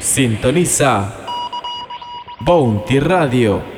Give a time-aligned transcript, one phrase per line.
[0.00, 1.14] Sintoniza
[2.40, 3.75] Bounty Radio.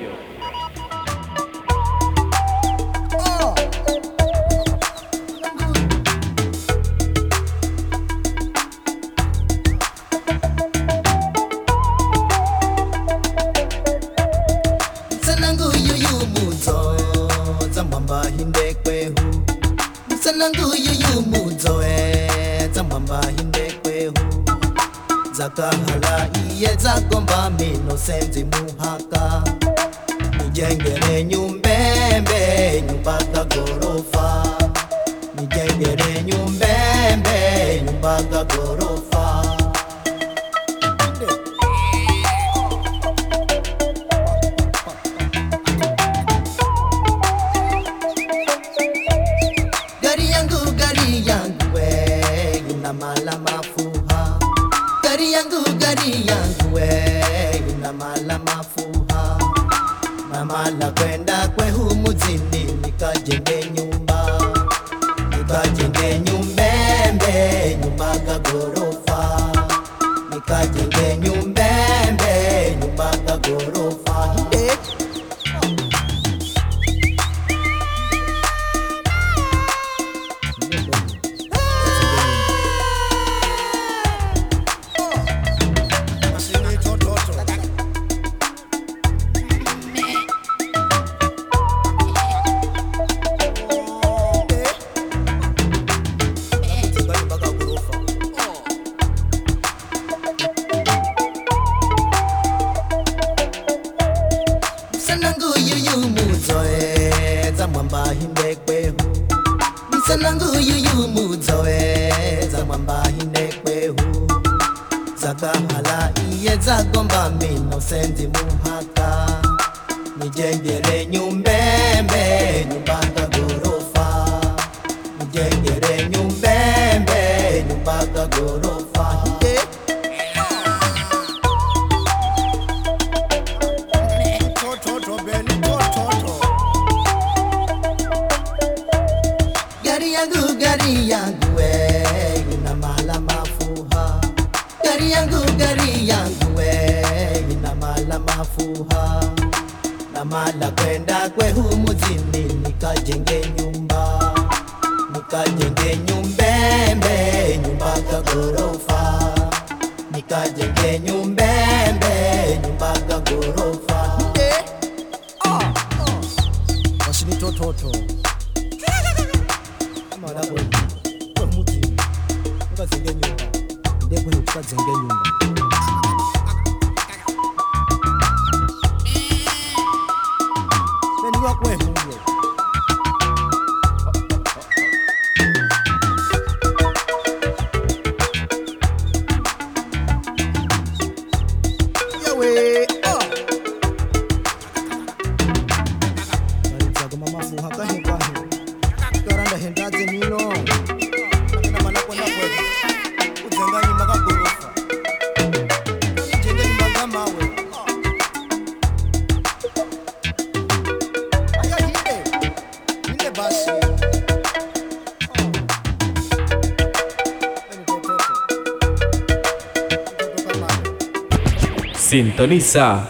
[222.18, 223.06] Sintoniza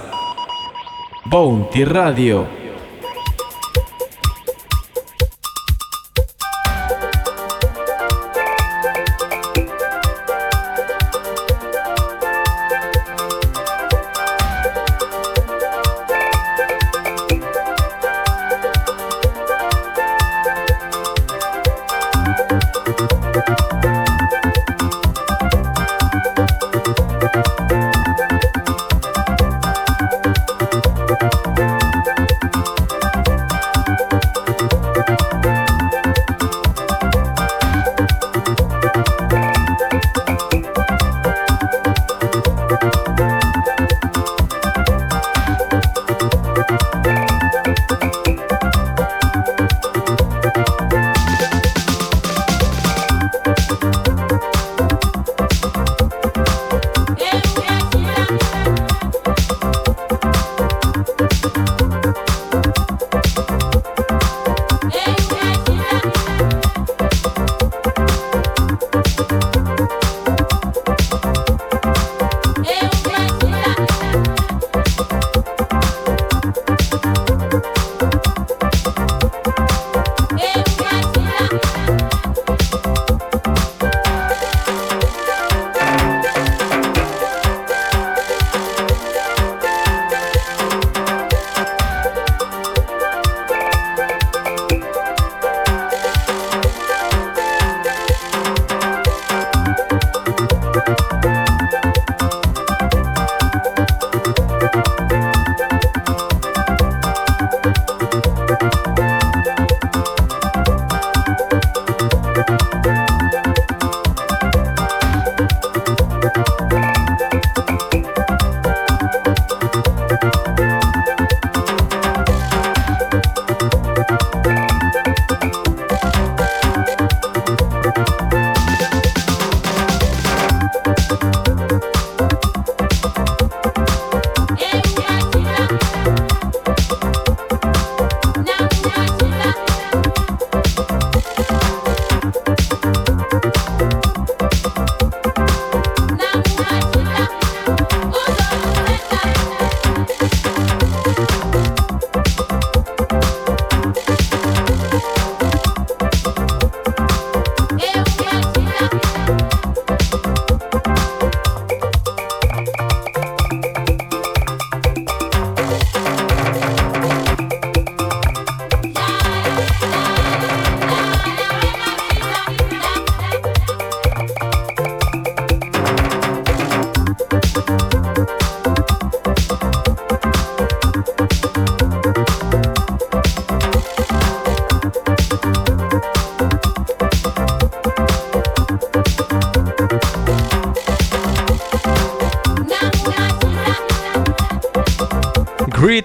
[1.24, 2.57] Bounty Radio.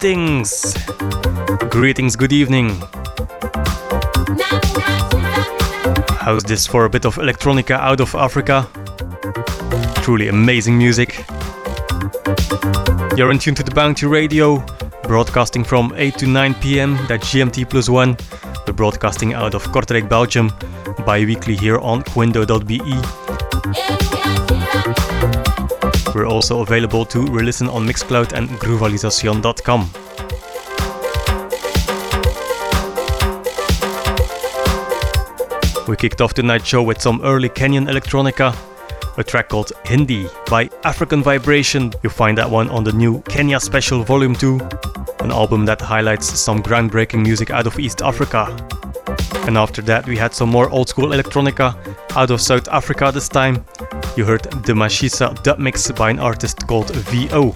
[0.03, 0.75] Greetings!
[1.69, 2.71] Greetings, good evening.
[6.19, 8.67] How's this for a bit of electronica out of Africa?
[10.03, 11.23] Truly amazing music.
[13.15, 14.57] You're in tune to the Bounty Radio,
[15.03, 18.17] broadcasting from 8 to 9 pm, that's GMT plus 1.
[18.67, 20.51] We're broadcasting out of Kortrijk, Belgium,
[21.05, 24.12] bi weekly here on quindo.be.
[26.13, 29.89] We're also available to re-listen on Mixcloud and groovalization.com.
[35.87, 38.55] We kicked off tonight's show with some early Kenyan electronica,
[39.17, 41.91] a track called Hinde by African Vibration.
[42.03, 44.59] You'll find that one on the new Kenya Special Volume 2,
[45.19, 48.45] an album that highlights some groundbreaking music out of East Africa.
[49.47, 51.75] And after that, we had some more old school electronica
[52.15, 53.65] out of South Africa this time.
[54.15, 57.55] You heard the Mashisa dub mix by an artist called VO.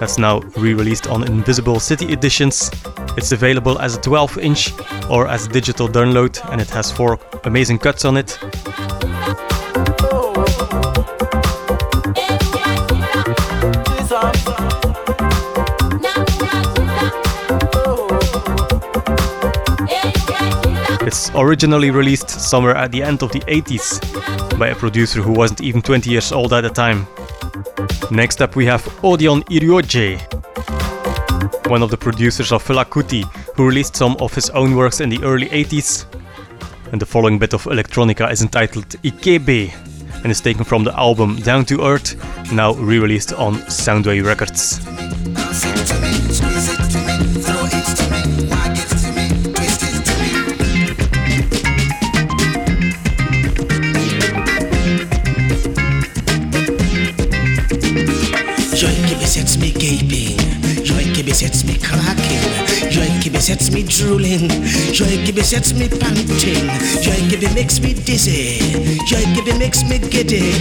[0.00, 2.70] That's now re released on Invisible City editions.
[3.16, 4.72] It's available as a 12 inch
[5.08, 8.38] or as a digital download, and it has four amazing cuts on it.
[21.36, 24.00] Originally released somewhere at the end of the 80s
[24.58, 27.06] by a producer who wasn't even 20 years old at the time.
[28.10, 30.20] Next up, we have Odion Iruoje,
[31.68, 33.24] one of the producers of Fela Kuti,
[33.56, 36.06] who released some of his own works in the early 80s.
[36.92, 39.74] And the following bit of electronica is entitled Ikebe
[40.22, 42.14] and is taken from the album Down to Earth,
[42.52, 46.13] now re released on Soundway Records.
[61.34, 62.90] Me cracking.
[62.92, 64.48] Joy Kibbe sets me drooling.
[64.92, 66.68] Joy Kibbe sets me panting.
[67.02, 68.60] Joy Kibbe makes me dizzy.
[69.04, 70.52] Joy Kibbe makes me giddy.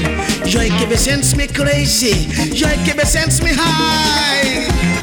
[0.49, 2.25] Joy Kibbe sends me crazy.
[2.55, 5.02] Joy Kibbe sends me high.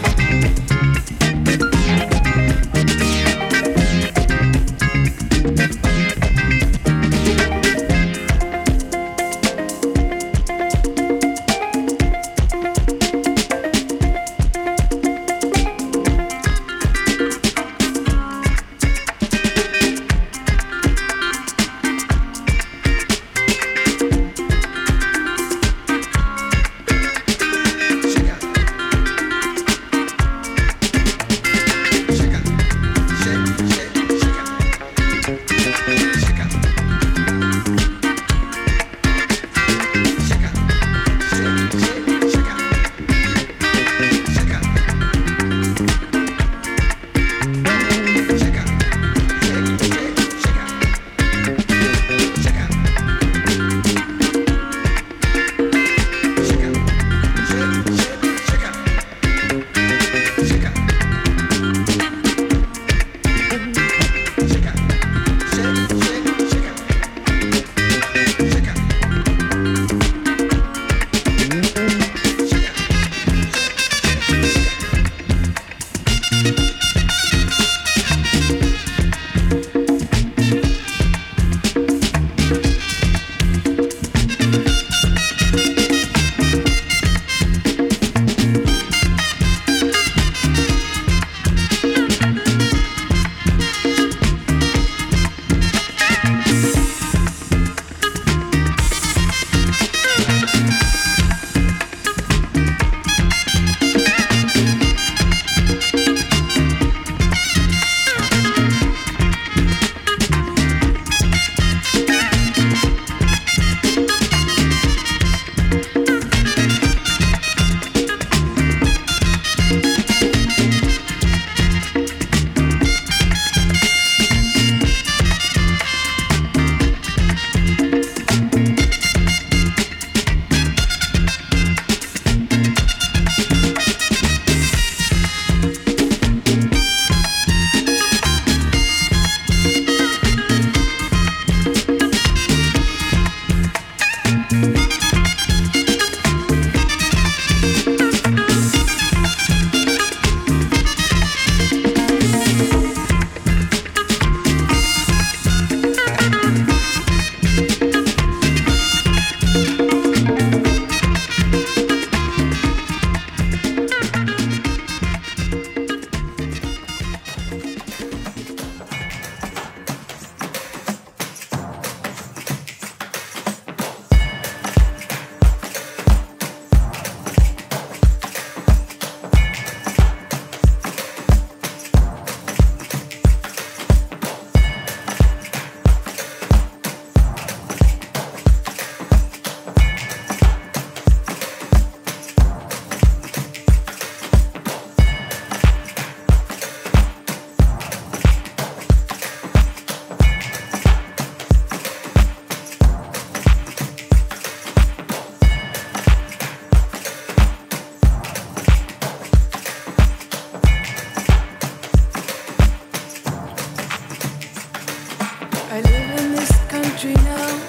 [217.03, 217.61] Adrenal,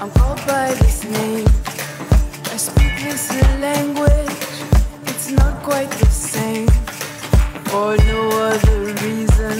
[0.00, 1.48] I'm called by this name.
[2.52, 4.46] I speak this language,
[5.10, 6.68] it's not quite the same.
[7.66, 9.58] For no other reason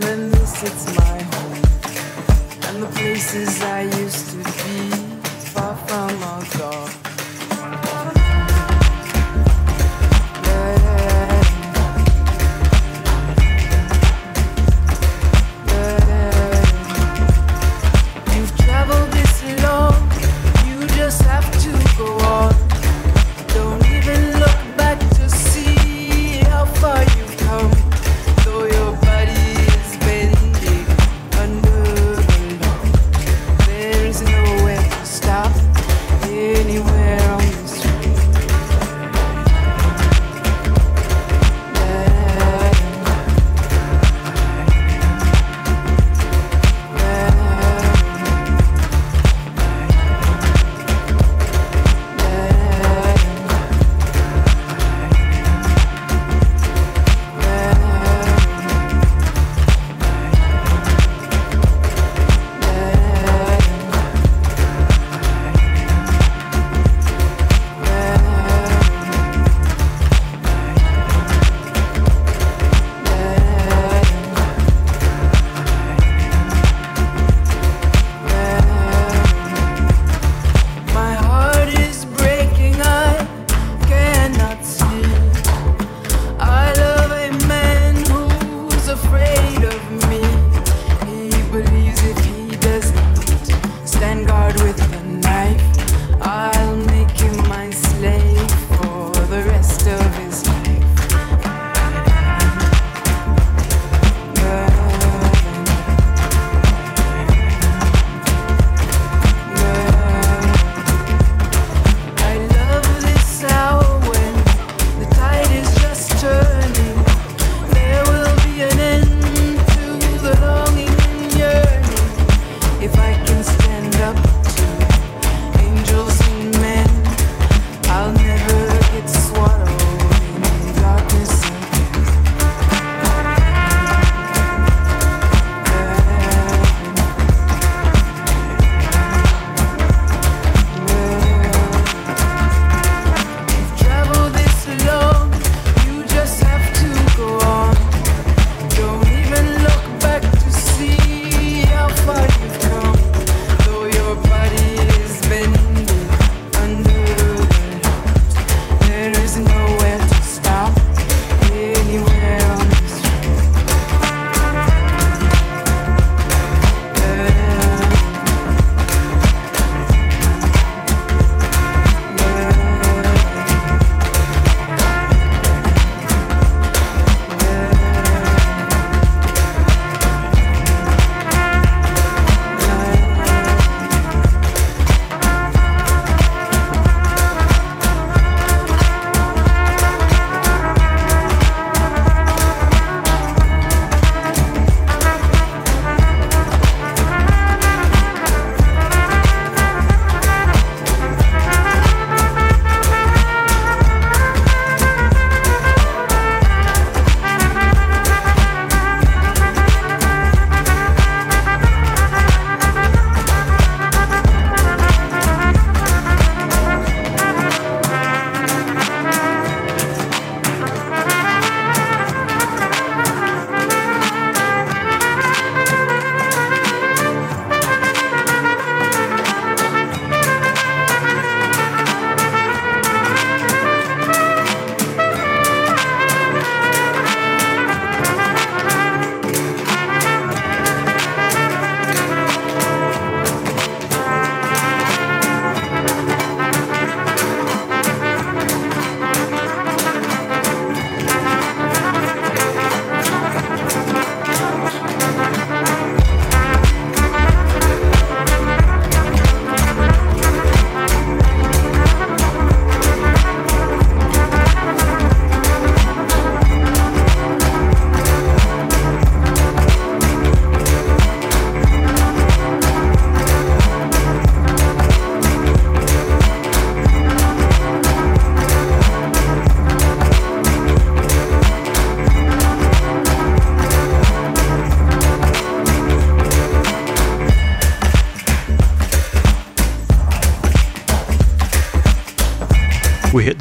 [0.00, 1.62] than this, it's my home.
[2.68, 4.33] And the places I used to.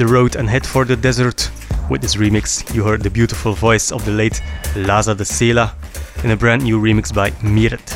[0.03, 1.49] The road and head for the desert.
[1.89, 4.41] With this remix, you heard the beautiful voice of the late
[4.75, 5.75] Lhasa de Sela
[6.25, 7.92] in a brand new remix by Miret.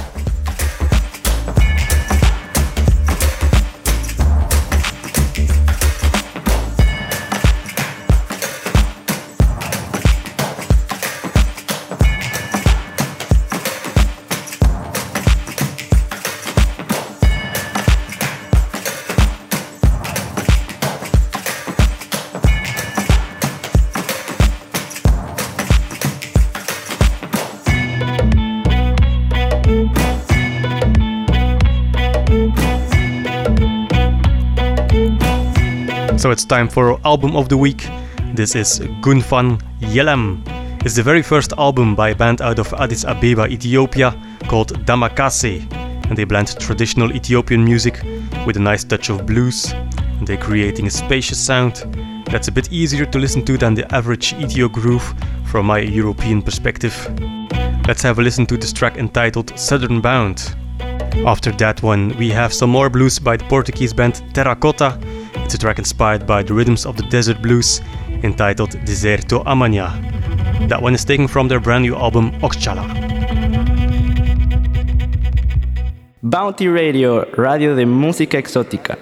[36.38, 37.89] It's time for album of the week.
[38.36, 40.43] This is Gunfan Yellem.
[40.86, 44.15] It's the very first album by a band out of Addis Abeba, Ethiopia,
[44.47, 45.65] called Damakase.
[46.08, 48.04] And they blend traditional Ethiopian music
[48.45, 49.71] with a nice touch of blues.
[49.71, 51.78] And they're creating a spacious sound
[52.28, 55.15] that's a bit easier to listen to than the average Ethio groove
[55.47, 56.95] from my European perspective.
[57.88, 60.56] Let's have a listen to this track entitled Southern Bound.
[61.26, 65.02] After that one, we have some more blues by the Portuguese band Terrakota
[65.48, 67.80] it's a track inspired by the rhythms of the desert blues
[68.22, 69.88] entitled Deserto Amanhã.
[70.68, 72.84] That one is taken from their brand new album Oxchala.
[76.22, 78.98] Bounty Radio, radio de música exótica.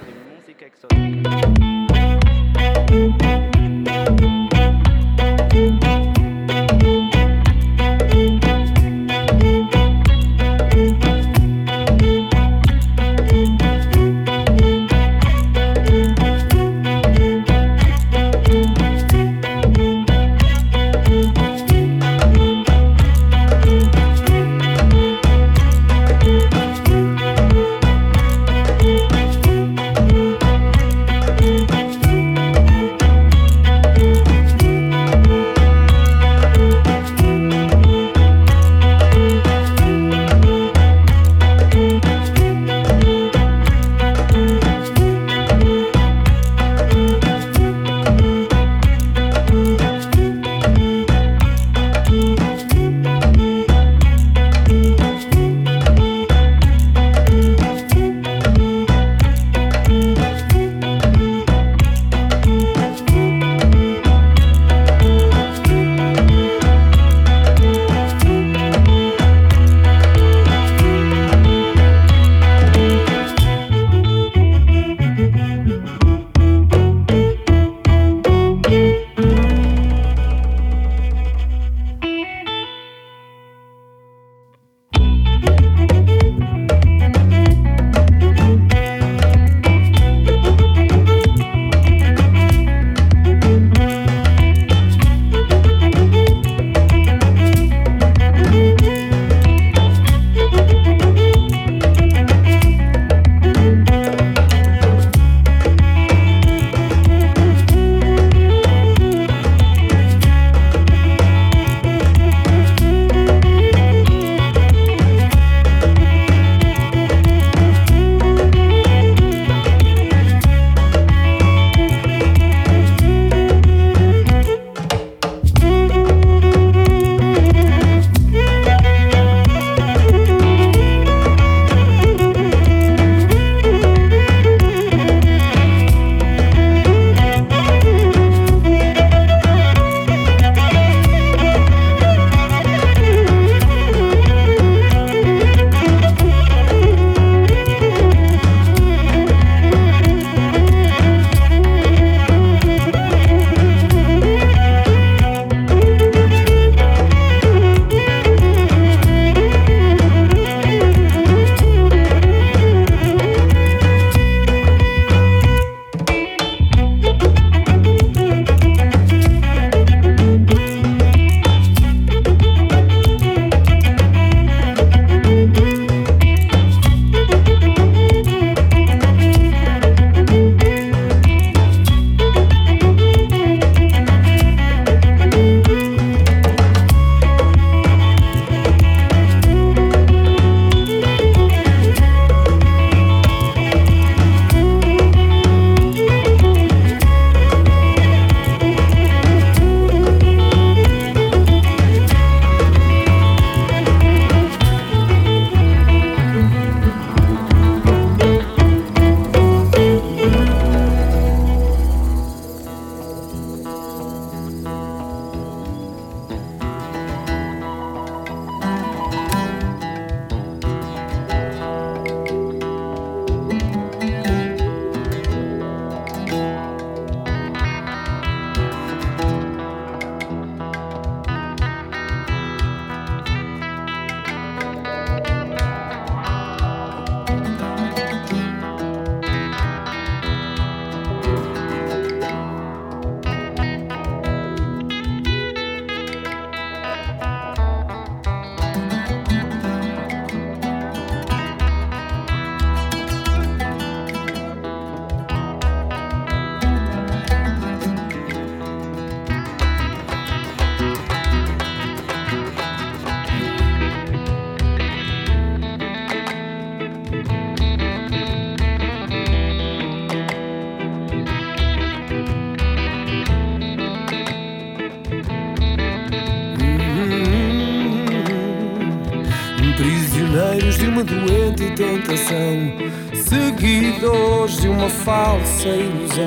[279.76, 282.72] Prisioneiros de uma doente tentação,
[283.14, 286.26] seguidores de uma falsa ilusão.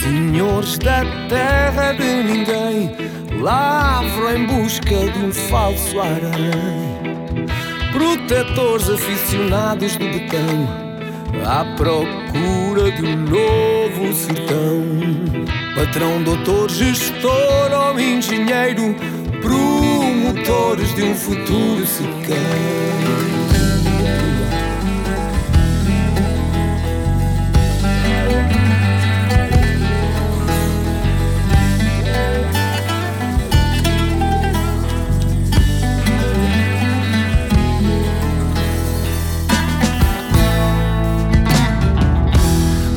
[0.00, 2.96] Senhores da terra de ninguém,
[3.40, 7.48] lavram em busca de um falso harém.
[7.90, 10.68] Protetores aficionados do betão,
[11.44, 14.84] à procura de um novo sertão.
[15.74, 18.94] Patrão, doutor, gestor ou engenheiro,
[20.48, 22.38] promotores de um futuro sequer.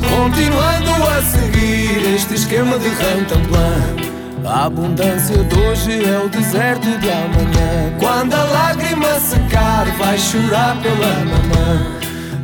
[0.10, 4.01] Continuando a seguir este esquema de rantamplan
[4.52, 7.98] A abundância de hoje é o deserto de amanhã.
[7.98, 11.88] Quando a lágrima secar vai chorar pela mamã.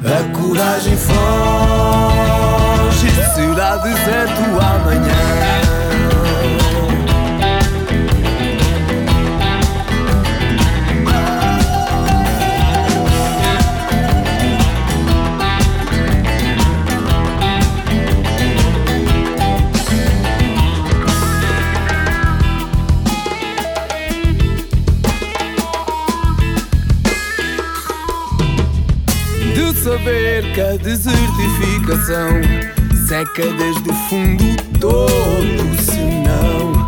[0.05, 1.19] A coragem foge,
[3.35, 5.66] será deserto amanhã
[30.57, 32.41] saber que a desertificação
[33.07, 34.43] seca desde o fundo
[34.79, 36.87] todo o senão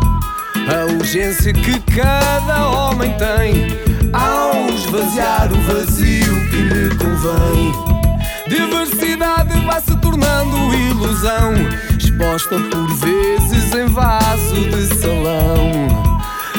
[0.68, 3.78] A urgência que cada homem tem
[4.12, 7.72] ao esvaziar o vazio que lhe convém.
[8.48, 11.54] Diversidade vai se tornando ilusão
[11.96, 16.09] Exposta por vezes em vaso de salão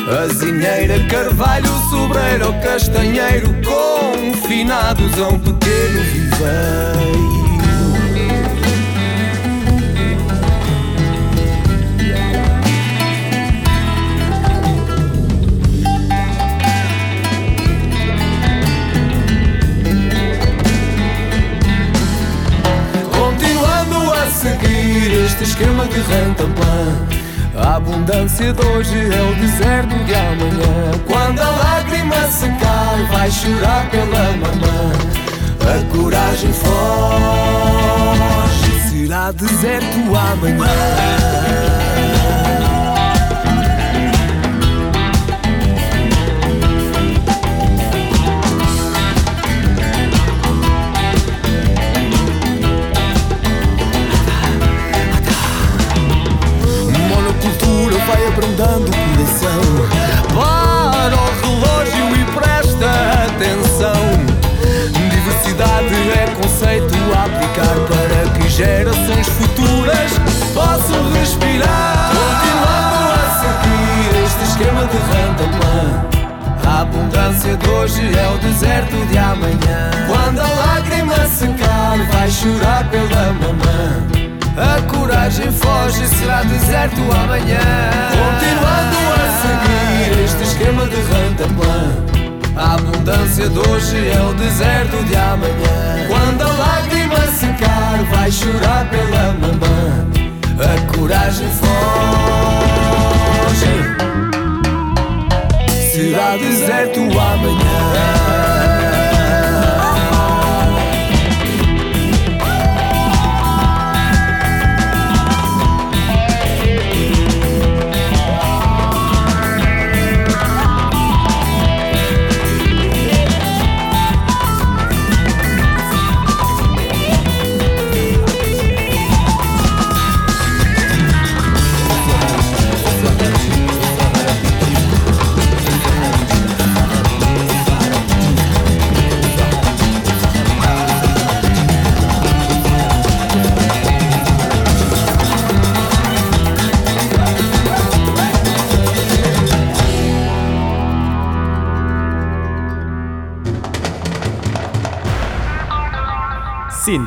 [0.10, 7.42] Azinheira, carvalho, sobreiro castanheiro Confinados a um pequeno viveiro.
[23.12, 27.21] Continuando a seguir este esquema de rantamplan
[27.56, 30.92] a abundância de hoje é o deserto de amanhã.
[31.08, 34.92] Quando a lágrima secar, vai chorar pela mamã.
[35.62, 36.80] A coragem foge,
[38.90, 41.81] será deserto amanhã.
[58.12, 59.62] Vai abrandando o coração
[60.36, 62.90] Para o relógio e presta
[63.28, 64.02] atenção
[64.92, 70.12] Diversidade é conceito a aplicar Para que gerações futuras
[70.54, 76.12] possam respirar Continuando a seguir este esquema de rantamplan
[76.64, 79.92] a abundância de hoje é o deserto de amanhã.
[80.08, 84.31] Quando a lágrima secar, vai chorar pela mamã.
[84.58, 87.60] A coragem foge, será deserto amanhã.
[88.12, 91.96] Continuando a seguir este esquema de rantamplan.
[92.56, 96.08] A abundância de hoje é o deserto de amanhã.
[96.08, 100.08] Quando a lágrima secar, vai chorar pela mamã.
[100.60, 101.72] A coragem foge
[105.94, 108.21] será deserto amanhã.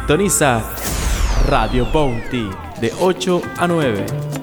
[0.05, 0.63] Sintoniza
[1.49, 4.34] Radio Bounty de 8 a 9.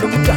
[0.00, 0.34] Conta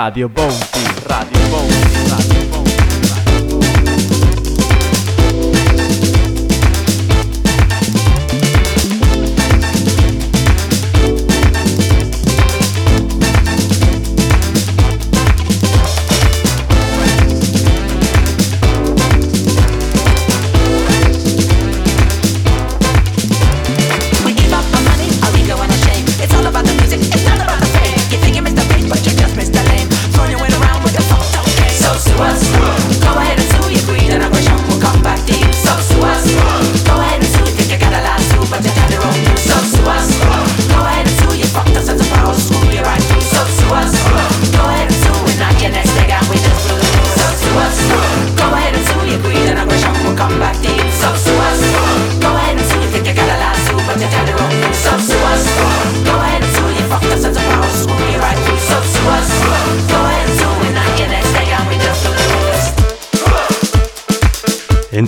[0.00, 2.39] Radio Bounty, Radio Bounty, Radio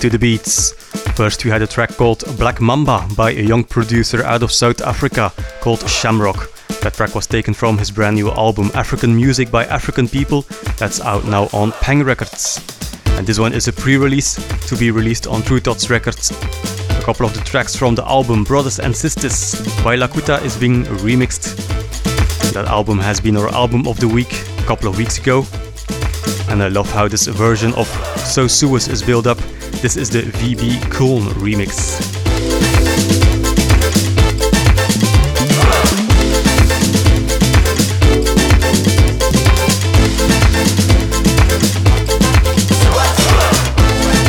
[0.03, 0.73] Into the beats.
[1.15, 4.81] First, we had a track called Black Mamba by a young producer out of South
[4.81, 6.53] Africa called Shamrock.
[6.81, 10.43] That track was taken from his brand new album African Music by African People,
[10.77, 12.59] that's out now on Peng Records.
[13.11, 14.35] And this one is a pre release
[14.67, 16.33] to be released on Tru Thoughts Records.
[16.33, 20.83] A couple of the tracks from the album Brothers and Sisters by Lakuta is being
[21.07, 21.55] remixed.
[22.55, 25.47] That album has been our album of the week a couple of weeks ago.
[26.49, 27.87] And I love how this version of
[28.19, 29.39] So Sue Us is built up.
[29.83, 31.99] This is the VB Kühl remix.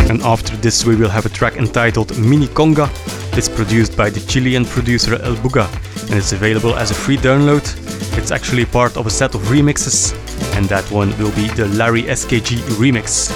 [0.09, 2.89] And after this, we will have a track entitled Mini Conga.
[3.37, 5.67] It's produced by the Chilean producer El Buga
[6.09, 7.63] and it's available as a free download.
[8.17, 10.13] It's actually part of a set of remixes,
[10.57, 13.29] and that one will be the Larry SKG remix.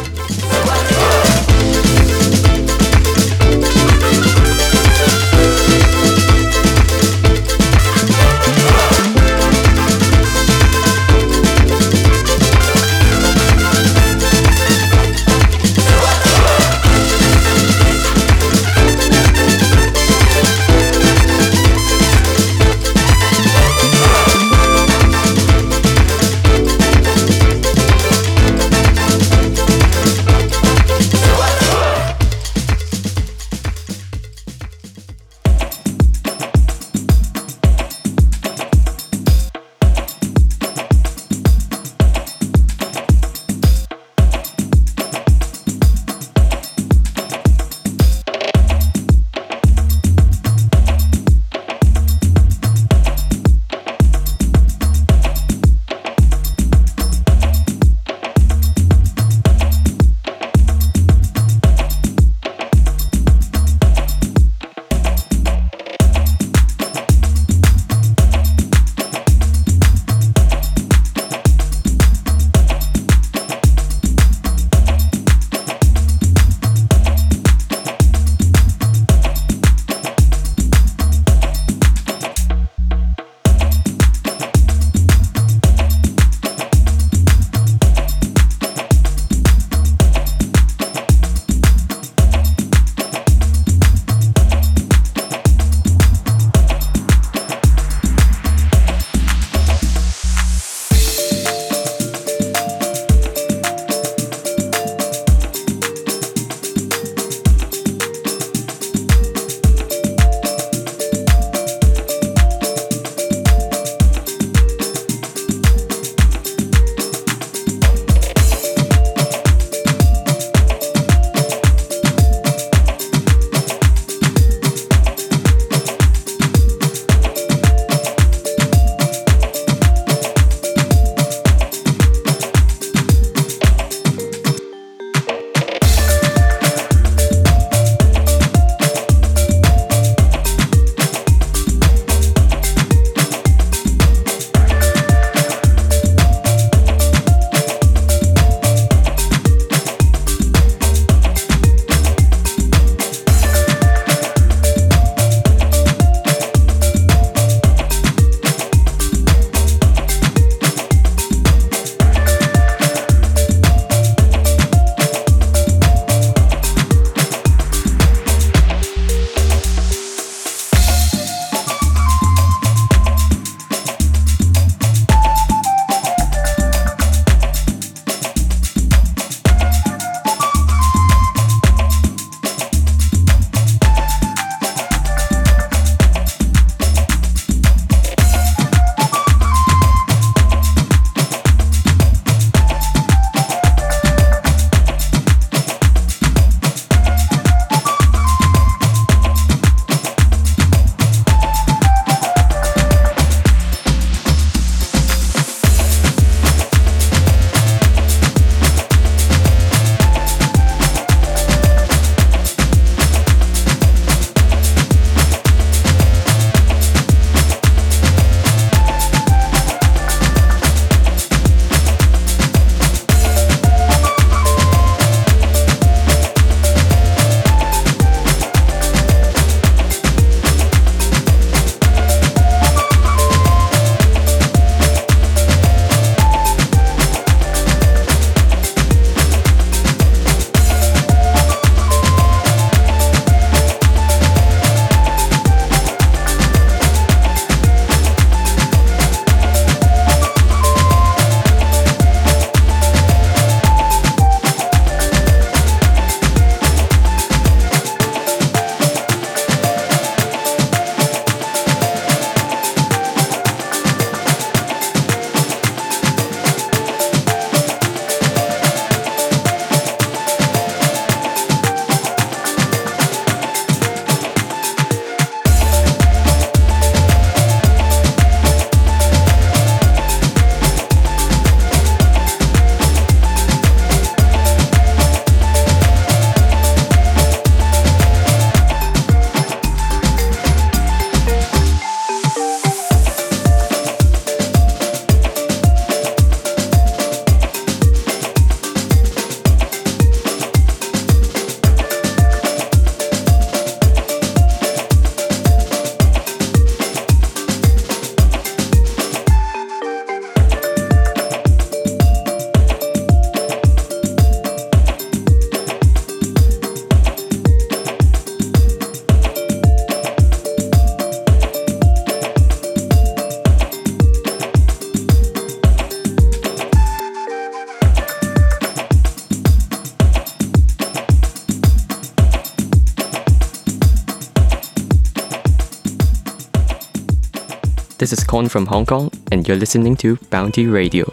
[338.27, 341.05] Con from Hong Kong, and you're listening to Bounty Radio.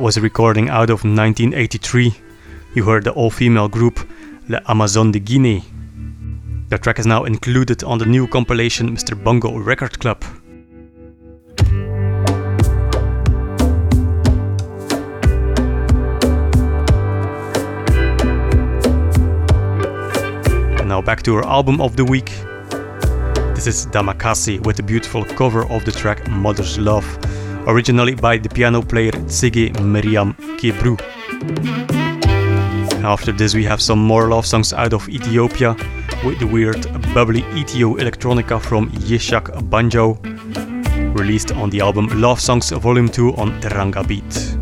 [0.00, 2.14] That was a recording out of 1983.
[2.72, 4.00] You heard the all female group
[4.48, 5.62] Les Amazones de Guinée.
[6.70, 9.14] The track is now included on the new compilation Mr.
[9.22, 10.24] Bongo Record Club.
[20.78, 22.30] And now back to our album of the week.
[23.54, 27.04] This is Damakase with a beautiful cover of the track Mother's Love,
[27.66, 30.96] originally by the piano player Tsege Miriam Kebru.
[33.04, 35.74] After this, we have some more love songs out of Ethiopia
[36.24, 40.18] with the weird bubbly Ethio electronica from Yishak Banjaw,
[41.18, 44.59] released on the album Love Songs Volume 2 on Teranga Beat.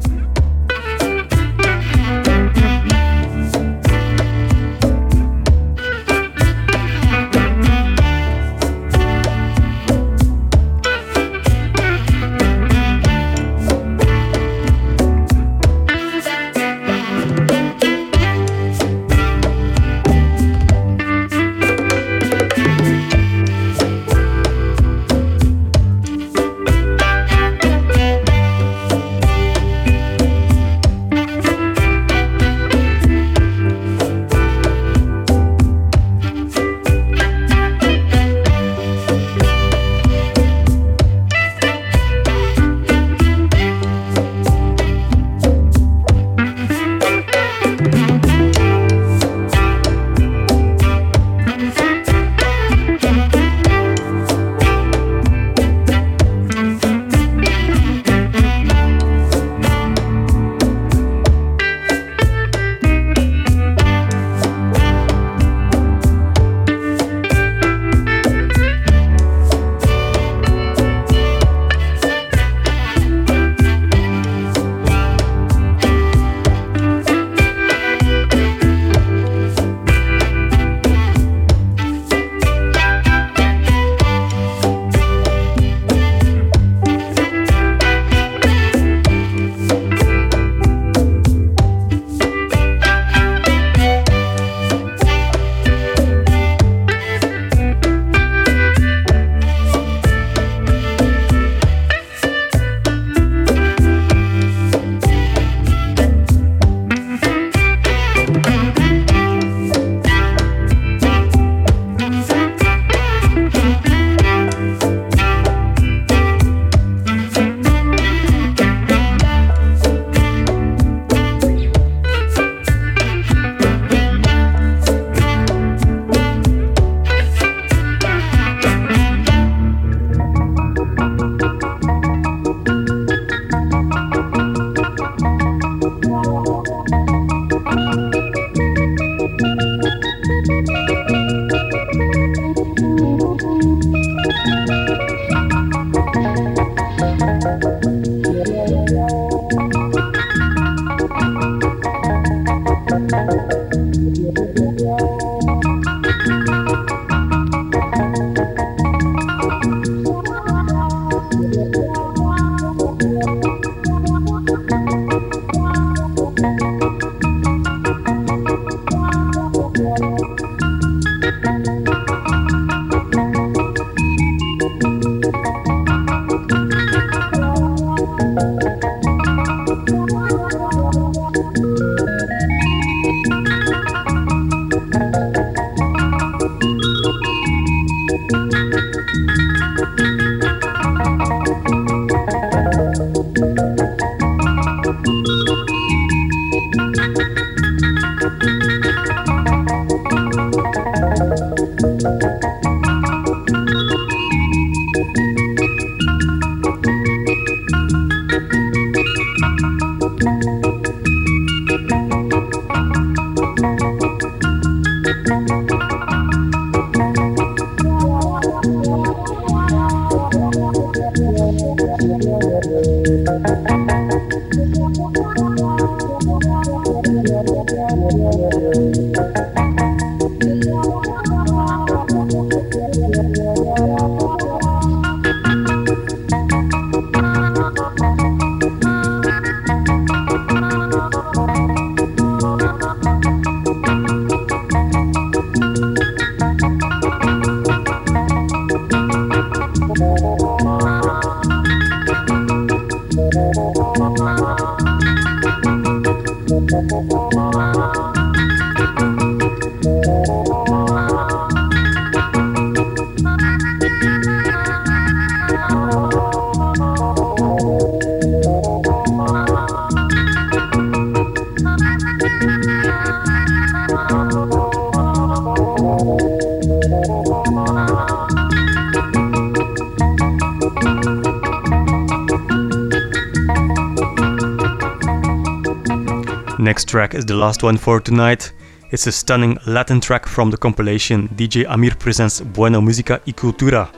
[286.88, 288.50] Track is the last one for tonight.
[288.90, 293.90] It's a stunning Latin track from the compilation DJ Amir presents Buena Musica y Cultura.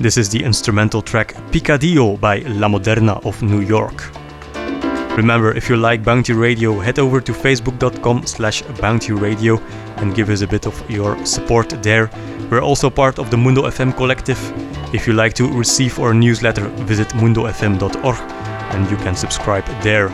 [0.00, 4.10] This is the instrumental track Picadillo by La Moderna of New York.
[5.18, 9.60] Remember, if you like Bounty Radio, head over to facebook.com slash bountyradio
[9.98, 12.10] and give us a bit of your support there.
[12.50, 14.40] We're also part of the Mundo FM collective.
[14.94, 18.18] If you like to receive our newsletter, visit mundofm.org
[18.72, 20.08] and you can subscribe there.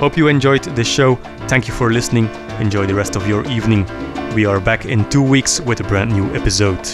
[0.00, 1.14] Hope you enjoyed this show.
[1.48, 2.26] Thank you for listening.
[2.60, 3.86] Enjoy the rest of your evening.
[4.34, 6.86] We are back in two weeks with a brand new episode.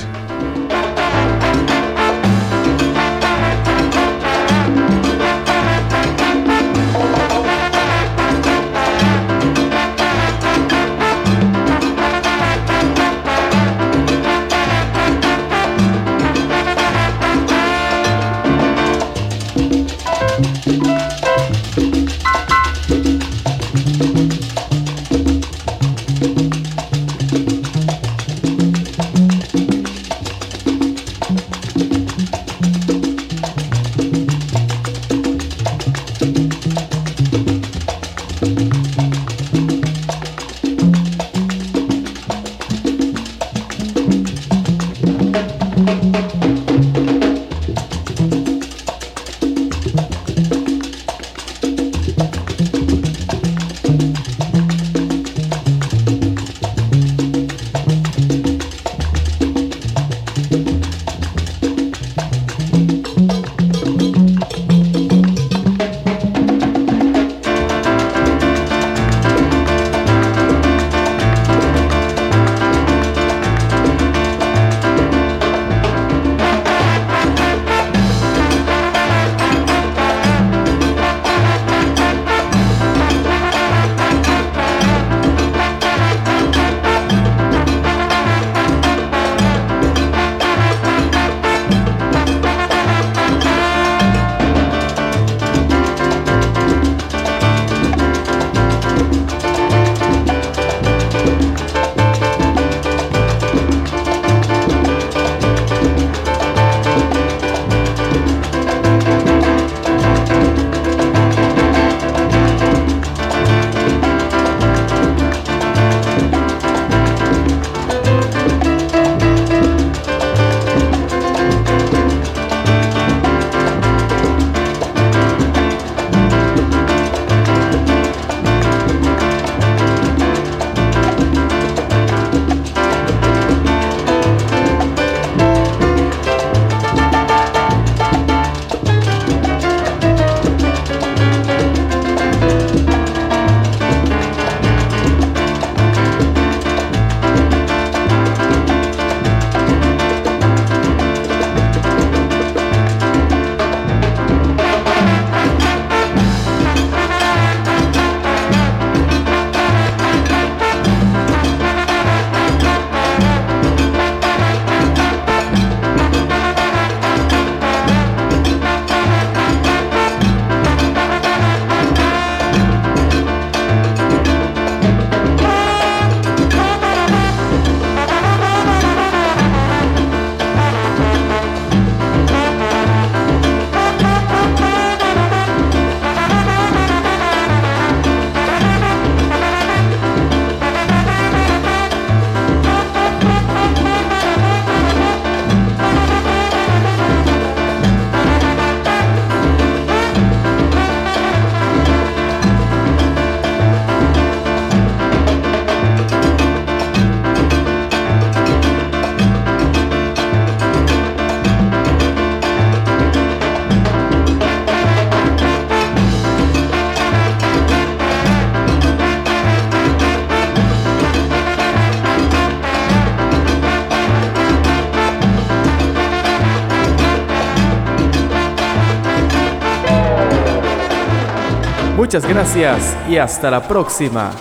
[232.13, 234.33] Muchas gracias y hasta la próxima.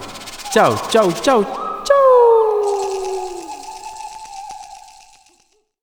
[0.51, 1.60] Chao, chao, chao,